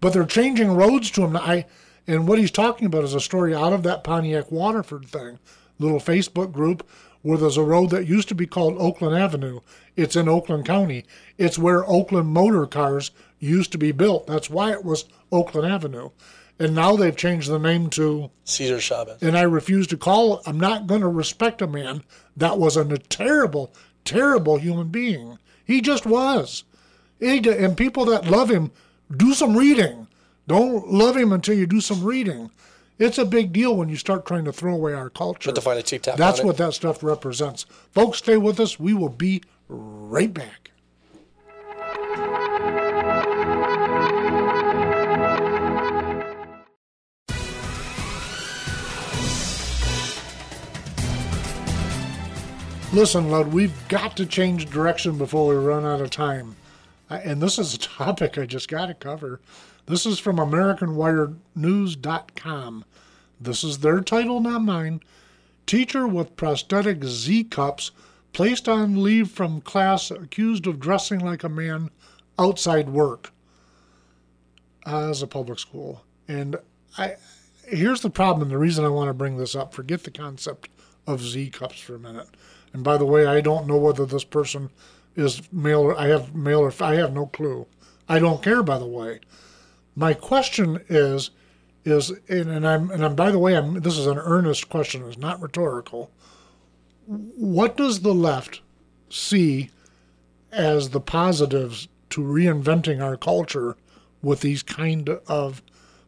[0.00, 1.36] But they're changing roads to him.
[1.36, 1.66] I
[2.06, 5.38] and what he's talking about is a story out of that Pontiac Waterford thing,
[5.78, 6.86] little Facebook group
[7.22, 9.60] where there's a road that used to be called Oakland Avenue.
[9.96, 11.04] It's in Oakland County.
[11.38, 14.26] It's where Oakland motor cars used to be built.
[14.26, 16.10] That's why it was Oakland Avenue.
[16.58, 19.22] And now they've changed the name to Caesar Chavez.
[19.22, 20.42] and I refuse to call.
[20.46, 22.02] I'm not going to respect a man
[22.36, 23.72] that was a terrible,
[24.04, 25.38] terrible human being.
[25.64, 26.64] He just was.
[27.18, 28.72] He and people that love him,
[29.14, 30.06] do some reading.
[30.46, 32.50] Don't love him until you do some reading.
[33.00, 35.48] It's a big deal when you start trying to throw away our culture.
[35.48, 36.48] Put the find a TikTok That's on it.
[36.48, 37.64] what that stuff represents.
[37.92, 38.78] Folks, stay with us.
[38.78, 40.70] We will be right back.
[52.92, 56.56] Listen, Lud, we've got to change direction before we run out of time.
[57.08, 59.40] I, and this is a topic I just got to cover.
[59.90, 62.84] This is from AmericanWiredNews.com.
[63.40, 65.00] This is their title, not mine.
[65.66, 67.90] Teacher with prosthetic Z cups
[68.32, 71.90] placed on leave from class accused of dressing like a man
[72.38, 73.32] outside work
[74.86, 76.04] as a public school.
[76.28, 76.54] And
[76.96, 77.16] I
[77.66, 79.74] here's the problem the reason I want to bring this up.
[79.74, 80.68] Forget the concept
[81.04, 82.28] of Z cups for a minute.
[82.72, 84.70] And by the way, I don't know whether this person
[85.16, 87.66] is male or I have male or I have no clue.
[88.08, 89.18] I don't care by the way.
[89.94, 91.30] My question is
[91.84, 95.06] is and, and I'm and I'm by the way I'm this is an earnest question,
[95.06, 96.10] it's not rhetorical.
[97.06, 98.60] What does the left
[99.08, 99.70] see
[100.52, 103.76] as the positives to reinventing our culture
[104.22, 105.62] with these kind of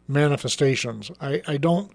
[0.06, 1.10] manifestations?
[1.20, 1.90] I, I don't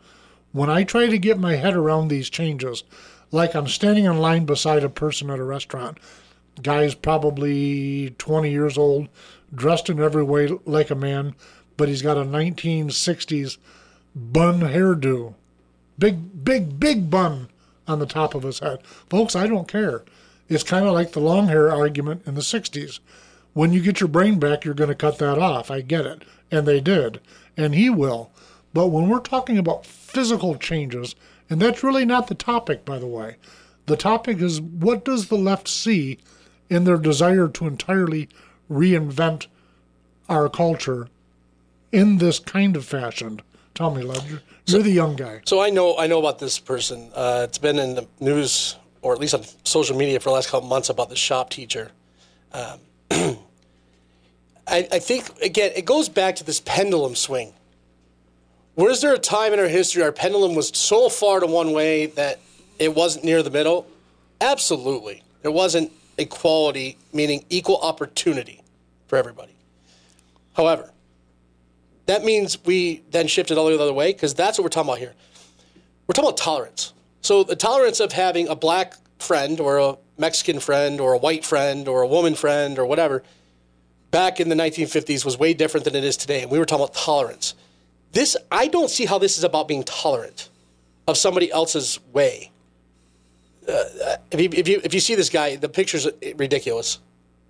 [0.52, 2.84] when I try to get my head around these changes,
[3.32, 6.00] like I'm standing in line beside a person at a restaurant.
[6.62, 9.10] Guy's probably 20 years old,
[9.54, 11.36] dressed in every way like a man,
[11.77, 13.57] but he's got a 1960s
[14.15, 15.35] bun hairdo.
[15.97, 17.49] Big, big, big bun
[17.87, 18.85] on the top of his head.
[19.09, 20.03] Folks, I don't care.
[20.49, 22.99] It's kind of like the long hair argument in the 60s.
[23.53, 25.71] When you get your brain back, you're going to cut that off.
[25.71, 26.23] I get it.
[26.51, 27.19] And they did.
[27.55, 28.31] And he will.
[28.73, 31.15] But when we're talking about physical changes,
[31.49, 33.37] and that's really not the topic, by the way,
[33.87, 36.19] the topic is what does the left see
[36.69, 38.29] in their desire to entirely
[38.69, 39.47] reinvent
[40.29, 41.07] our culture
[41.91, 43.41] in this kind of fashion?
[43.73, 44.23] Tell me, Lud.
[44.28, 45.41] You're, you're the young guy.
[45.45, 47.12] So I know I know about this person.
[47.13, 50.50] Uh, it's been in the news or at least on social media for the last
[50.50, 51.91] couple months about the shop teacher.
[52.54, 52.80] Um,
[53.12, 53.38] I,
[54.67, 57.54] I think again it goes back to this pendulum swing.
[58.76, 62.08] Was there a time in our history our pendulum was so far to one way
[62.08, 62.39] that
[62.80, 63.88] it wasn't near the middle?
[64.41, 65.23] Absolutely.
[65.41, 68.62] There wasn't equality, meaning equal opportunity
[69.08, 69.54] for everybody.
[70.54, 70.91] However,
[72.08, 75.00] that means we then shifted all the other way because that's what we're talking about
[75.00, 75.13] here.
[76.08, 76.93] We're talking about tolerance.
[77.22, 81.46] So the tolerance of having a black friend or a Mexican friend or a white
[81.46, 83.24] friend or a woman friend or whatever
[84.12, 86.41] back in the 1950s was way different than it is today.
[86.41, 87.56] And we were talking about tolerance.
[88.13, 90.50] This, I don't see how this is about being tolerant
[91.08, 92.52] of somebody else's way.
[93.67, 93.84] Uh,
[94.32, 97.00] if, you, if, you, if you see this guy, the picture's ridiculous.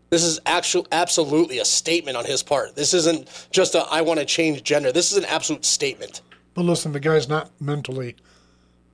[0.10, 2.76] This is actual, absolutely a statement on his part.
[2.76, 4.92] This isn't just a I want to change gender.
[4.92, 6.22] This is an absolute statement.
[6.54, 8.16] But listen, the guy's not mentally,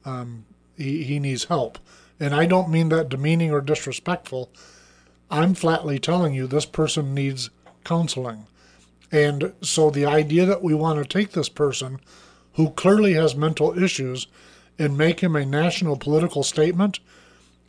[0.06, 0.45] um,
[0.76, 1.78] he, he needs help.
[2.19, 4.49] And I don't mean that demeaning or disrespectful.
[5.30, 7.49] I'm flatly telling you this person needs
[7.84, 8.47] counseling.
[9.12, 11.99] And so the idea that we want to take this person
[12.54, 14.28] who clearly has mental issues
[14.80, 16.99] and make him a national political statement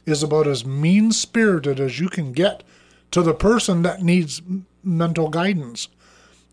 [0.07, 2.63] is about as mean spirited as you can get
[3.15, 4.43] to the person that needs
[4.83, 5.87] mental guidance.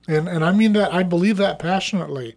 [0.08, 2.36] And, and I mean that, I believe that passionately.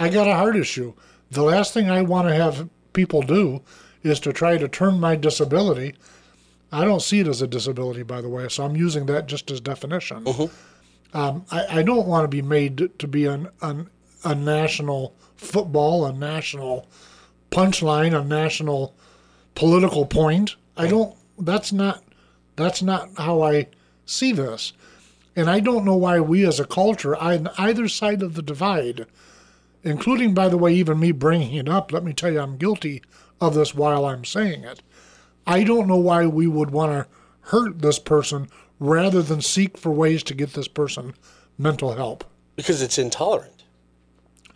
[0.00, 0.94] I got a heart issue.
[1.30, 3.62] The last thing I want to have people do
[4.02, 5.94] is to try to turn my disability.
[6.72, 9.52] I don't see it as a disability, by the way, so I'm using that just
[9.52, 10.26] as definition.
[11.14, 13.88] Um, I, I don't want to be made to be an, an,
[14.24, 16.88] a national football, a national
[17.52, 18.96] punchline, a national
[19.54, 20.56] political point.
[20.76, 21.14] I don't.
[21.38, 22.02] That's not.
[22.60, 23.68] That's not how I
[24.06, 24.72] see this.
[25.36, 29.06] And I don't know why we as a culture, on either side of the divide,
[29.82, 33.02] including, by the way, even me bringing it up, let me tell you, I'm guilty
[33.40, 34.82] of this while I'm saying it.
[35.46, 37.06] I don't know why we would want to
[37.48, 38.48] hurt this person
[38.78, 41.14] rather than seek for ways to get this person
[41.56, 42.24] mental help.
[42.56, 43.64] Because it's intolerant.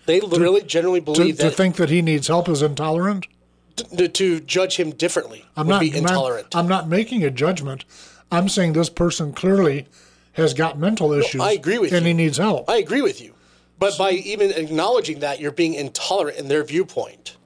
[0.07, 3.26] They really generally To, believe to that think that he needs help is intolerant.
[3.76, 6.54] To, to judge him differently I'm would not be intolerant.
[6.54, 7.84] I'm not making a judgment.
[8.30, 9.86] I'm saying this person clearly
[10.32, 11.40] has got mental issues.
[11.40, 12.08] I agree with and you.
[12.08, 12.68] he needs help.
[12.68, 13.34] I agree with you.
[13.78, 17.36] But by even acknowledging that, you're being intolerant in their viewpoint.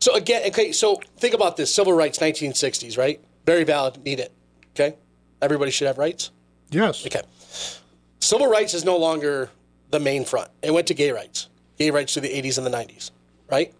[0.00, 3.20] So again, okay, so think about this civil rights, 1960s, right?
[3.44, 4.32] Very valid, need it.
[4.74, 4.96] Okay?
[5.42, 6.30] Everybody should have rights.
[6.70, 7.04] yes.
[7.06, 7.22] Okay.
[8.20, 9.50] Civil rights is no longer
[9.90, 10.50] the main front.
[10.62, 11.48] It went to gay rights.
[11.78, 13.10] Gay rights through the 80s and the 90s,
[13.50, 13.72] right?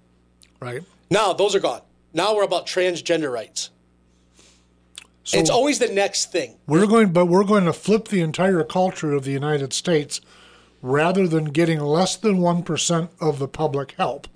[0.60, 0.82] Right.
[1.10, 1.82] Now those are gone.
[2.12, 3.70] Now we're about transgender rights.
[5.24, 6.56] So it's always the next thing.
[6.66, 10.22] we're going, but we're going to flip the entire culture of the United States
[10.80, 14.26] rather than getting less than one percent of the public help,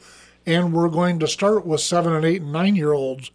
[0.45, 3.31] and we're going to start with seven and eight and nine year olds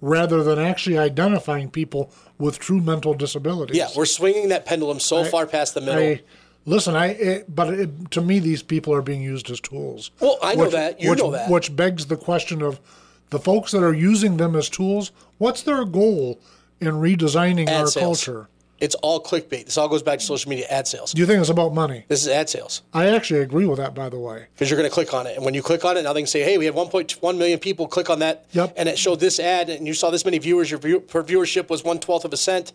[0.00, 3.76] rather than actually identifying people with true mental disabilities.
[3.76, 6.02] Yeah, we're swinging that pendulum so far past the middle.
[6.02, 6.22] I,
[6.64, 10.10] listen, I it, but it, to me, these people are being used as tools.
[10.20, 11.00] Well, I know that.
[11.00, 11.50] You which, know that.
[11.50, 12.80] Which begs the question of
[13.30, 15.12] the folks that are using them as tools.
[15.38, 16.40] What's their goal
[16.80, 18.24] in redesigning Ad our sales.
[18.24, 18.48] culture.
[18.80, 19.66] It's all clickbait.
[19.66, 21.12] This all goes back to social media ad sales.
[21.12, 22.04] Do you think it's about money?
[22.08, 24.46] This is ad sales I actually agree with that, by the way.
[24.54, 26.20] because you're going to click on it, and when you click on it, now they
[26.20, 28.74] can say, "Hey, we have 1.1 million people click on that, Yep.
[28.76, 30.68] and it showed this ad, and you saw this many viewers.
[30.68, 32.72] Your view, per viewership was one twelfth of a cent.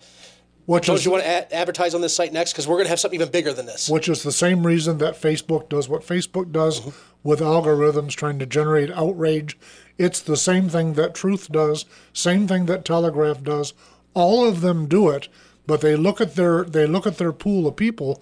[0.68, 2.52] Which Don't is, you want to ad- advertise on this site next?
[2.52, 4.98] Because we're going to have something even bigger than this." which is the same reason
[5.00, 6.90] that Facebook does what Facebook does Mm-hmm.
[7.24, 9.58] with algorithms trying to generate outrage.
[9.98, 13.74] It's the same thing that Truth does, same thing that Telegraph does.
[14.14, 15.28] All of them do it,
[15.66, 18.22] but they look at their they look at their pool of people.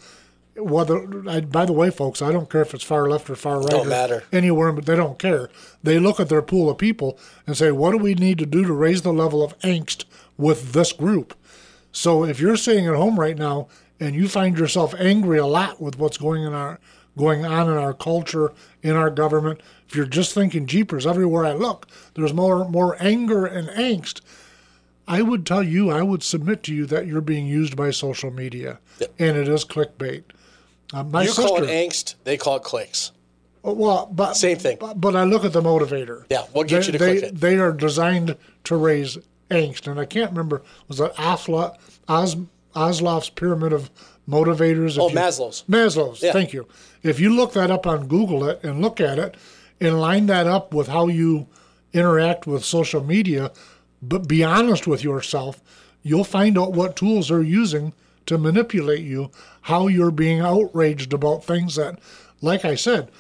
[0.56, 3.60] Whether I, by the way, folks, I don't care if it's far left or far
[3.60, 3.70] right.
[3.72, 4.24] Don't matter.
[4.32, 5.50] anywhere, but they don't care.
[5.84, 8.64] They look at their pool of people and say, "What do we need to do
[8.66, 10.06] to raise the level of angst
[10.38, 11.34] with this group?"
[11.96, 13.70] So if you're sitting at home right now
[14.02, 16.78] and you find yourself angry a lot with what's going in our
[17.18, 18.52] going on in our culture,
[18.84, 23.46] in our government, if you're just thinking jeepers, everywhere I look, there's more more anger
[23.46, 24.20] and angst.
[25.08, 28.30] I would tell you, I would submit to you that you're being used by social
[28.32, 28.80] media,
[29.18, 30.24] and it is clickbait.
[30.93, 33.14] Uh, my you sister, call it angst, they call it clicks.
[33.64, 34.78] well, but Same thing.
[34.82, 36.26] But, but I look at the motivator.
[36.30, 37.39] Yeah, what gets they, you to they, click it?
[37.39, 38.36] They are designed
[38.66, 39.18] to raise
[39.50, 41.76] angst, and I can't remember was it Oslo,
[42.08, 43.89] Os, pyramid of
[44.28, 44.98] motivators?
[45.00, 45.64] Oh, you- Maslow's.
[45.70, 46.22] Maslow's.
[46.22, 46.32] Yeah.
[46.32, 46.68] Thank you.
[47.04, 49.36] If you look that up on Google it and look at it
[49.80, 51.48] and line that up with how you
[51.93, 53.52] interact with social media,
[54.02, 55.62] but be honest with yourself,
[56.02, 57.93] you'll find out what tools they're using
[58.26, 59.30] to manipulate you,
[59.62, 62.00] how you're being outraged about things that,
[62.41, 63.12] like I said,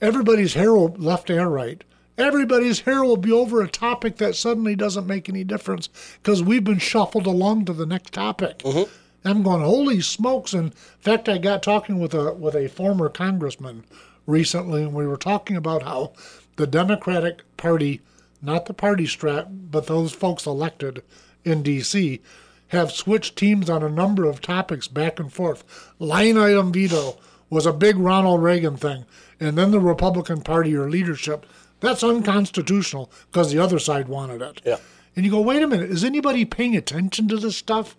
[0.00, 1.82] everybody's hair will left and right.
[2.18, 5.88] Everybody's hair will be over a topic that suddenly doesn't make any difference
[6.22, 8.58] because we've been shuffled along to the next topic.
[8.58, 8.90] Mm-hmm.
[9.24, 10.52] I'm going, holy smokes!
[10.52, 13.84] And in fact, I got talking with a with a former congressman
[14.26, 16.12] recently, and we were talking about how
[16.56, 18.00] the Democratic Party,
[18.40, 21.02] not the party strap, but those folks elected
[21.44, 22.20] in D.C.,
[22.68, 25.92] have switched teams on a number of topics back and forth.
[25.98, 27.16] Line item veto
[27.48, 29.04] was a big Ronald Reagan thing,
[29.38, 31.46] and then the Republican Party or leadership.
[31.82, 34.62] That's unconstitutional because the other side wanted it.
[34.64, 34.78] Yeah.
[35.14, 37.96] And you go, wait a minute, is anybody paying attention to this stuff?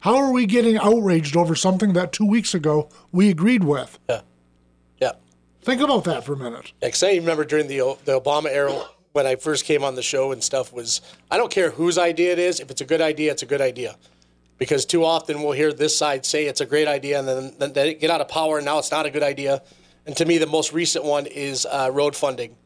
[0.00, 3.98] How are we getting outraged over something that two weeks ago we agreed with?
[4.10, 4.22] Yeah,
[5.00, 5.12] yeah.
[5.62, 6.72] Think about that for a minute.
[6.80, 10.02] Because I even remember during the the Obama era when I first came on the
[10.02, 11.00] show and stuff was
[11.30, 12.58] I don't care whose idea it is.
[12.58, 13.96] If it's a good idea, it's a good idea.
[14.58, 17.72] Because too often we'll hear this side say it's a great idea and then, then
[17.72, 19.62] they get out of power and now it's not a good idea.
[20.04, 22.56] And to me, the most recent one is uh, road funding,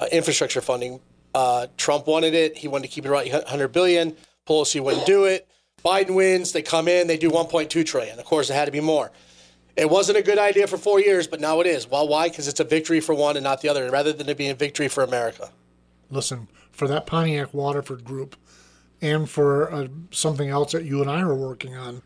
[0.00, 1.00] uh, infrastructure funding.
[1.34, 2.56] Uh, Trump wanted it.
[2.56, 4.16] He wanted to keep it around 100 billion.
[4.46, 5.48] Pelosi wouldn't do it.
[5.84, 6.52] Biden wins.
[6.52, 7.06] They come in.
[7.06, 8.18] They do 1.2 trillion.
[8.18, 9.12] Of course, it had to be more.
[9.76, 11.88] It wasn't a good idea for four years, but now it is.
[11.88, 12.28] Well, why?
[12.28, 14.54] Because it's a victory for one and not the other, rather than it being a
[14.54, 15.50] victory for America.
[16.10, 18.36] Listen, for that Pontiac Waterford group
[19.02, 22.02] and for uh, something else that you and I are working on,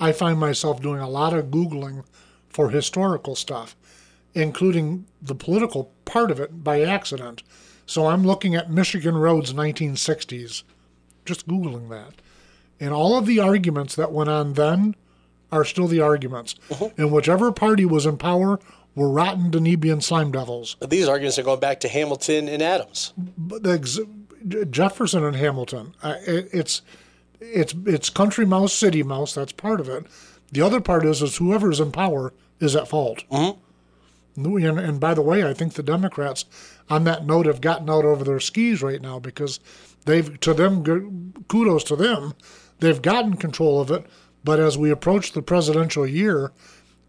[0.00, 2.04] I find myself doing a lot of Googling
[2.48, 3.76] for historical stuff,
[4.34, 7.42] including the political part of it by accident.
[7.86, 10.62] So I'm looking at Michigan roads 1960s,
[11.24, 12.14] just Googling that.
[12.78, 14.94] And all of the arguments that went on then
[15.50, 16.54] are still the arguments.
[16.96, 18.60] And whichever party was in power
[18.94, 20.76] were rotten Danubian slime devils.
[20.80, 23.12] But these arguments are going back to Hamilton and Adams.
[23.36, 23.98] But the ex-
[24.70, 26.82] Jefferson and Hamilton, uh, it, it's
[27.40, 29.34] it's it's country mouse, city mouse.
[29.34, 30.06] That's part of it.
[30.50, 33.24] The other part is is whoever's in power is at fault.
[33.30, 33.58] Mm-hmm.
[34.36, 36.44] And, and by the way, I think the Democrats,
[36.88, 39.60] on that note, have gotten out over their skis right now because
[40.06, 42.32] they've to them kudos to them,
[42.80, 44.06] they've gotten control of it.
[44.44, 46.52] But as we approach the presidential year,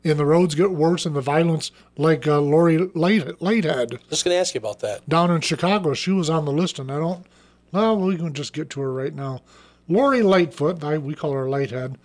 [0.06, 4.36] and the roads get worse and the violence, like uh, Lori Light, Lighthead Just going
[4.36, 5.08] to ask you about that.
[5.08, 5.94] down in Chicago.
[5.94, 7.26] She was on the list, and I don't.
[7.72, 9.42] Well, we can just get to her right now.
[9.88, 11.96] Lori Lightfoot, I, we call her Lighthead,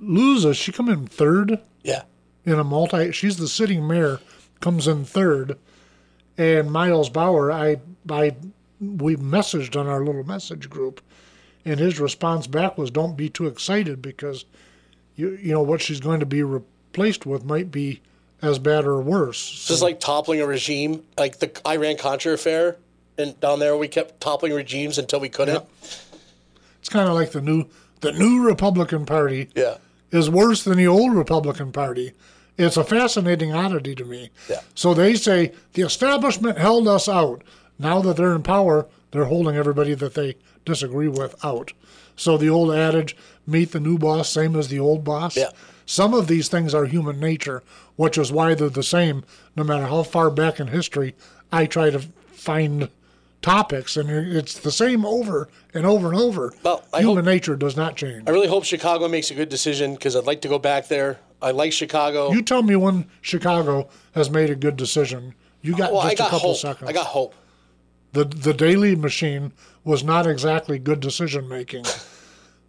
[0.00, 0.56] loses.
[0.56, 2.02] She come in third Yeah.
[2.44, 3.10] in a multi.
[3.12, 4.20] She's the sitting mayor,
[4.62, 5.58] comes in third,
[6.38, 7.52] and Miles Bauer.
[7.52, 8.34] I I
[8.80, 11.02] we messaged on our little message group,
[11.66, 14.46] and his response back was, "Don't be too excited because
[15.16, 18.00] you you know what she's going to be replaced with might be
[18.40, 22.76] as bad or worse." This is like toppling a regime, like the Iran Contra affair.
[23.18, 25.62] And down there, we kept toppling regimes until we couldn't.
[26.80, 27.66] It's kind of like the new
[28.00, 29.76] the new Republican Party Yeah.
[30.10, 32.12] is worse than the old Republican Party.
[32.58, 34.30] It's a fascinating oddity to me.
[34.48, 34.60] Yeah.
[34.74, 37.42] So they say the establishment held us out.
[37.78, 41.72] Now that they're in power, they're holding everybody that they disagree with out.
[42.16, 45.36] So the old adage, meet the new boss, same as the old boss.
[45.36, 45.50] Yeah.
[45.86, 47.62] Some of these things are human nature,
[47.96, 49.24] which is why they're the same
[49.56, 51.14] no matter how far back in history
[51.50, 52.00] I try to
[52.32, 52.88] find
[53.42, 56.52] topics, and it's the same over and over and over.
[56.62, 58.22] Well, I Human hope- nature does not change.
[58.26, 61.18] I really hope Chicago makes a good decision because I'd like to go back there.
[61.42, 62.30] I like Chicago.
[62.32, 65.34] You tell me when Chicago has made a good decision.
[65.60, 66.58] You got well, just I got a couple hope.
[66.58, 66.88] seconds.
[66.88, 67.34] I got hope.
[68.12, 69.52] the the Daley Machine
[69.84, 71.84] was not exactly good decision making.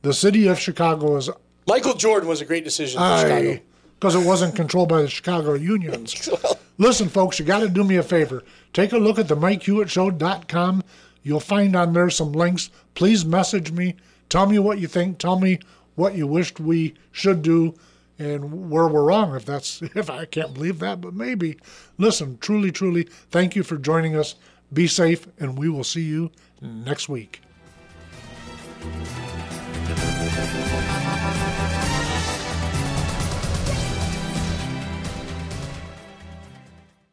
[0.01, 1.29] The city of Chicago is
[1.67, 3.59] Michael Jordan was a great decision for Chicago.
[4.03, 6.29] Because it wasn't controlled by the Chicago unions.
[6.77, 8.43] Listen, folks, you got to do me a favor.
[8.73, 10.83] Take a look at the MikeHewittshow.com.
[11.21, 12.69] You'll find on there some links.
[12.95, 13.95] Please message me.
[14.27, 15.19] Tell me what you think.
[15.19, 15.59] Tell me
[15.95, 17.75] what you wished we should do
[18.19, 19.37] and where we're wrong.
[19.37, 21.57] If that's if I can't believe that, but maybe.
[21.97, 24.35] Listen, truly, truly, thank you for joining us.
[24.73, 26.29] Be safe, and we will see you
[26.61, 27.39] next week.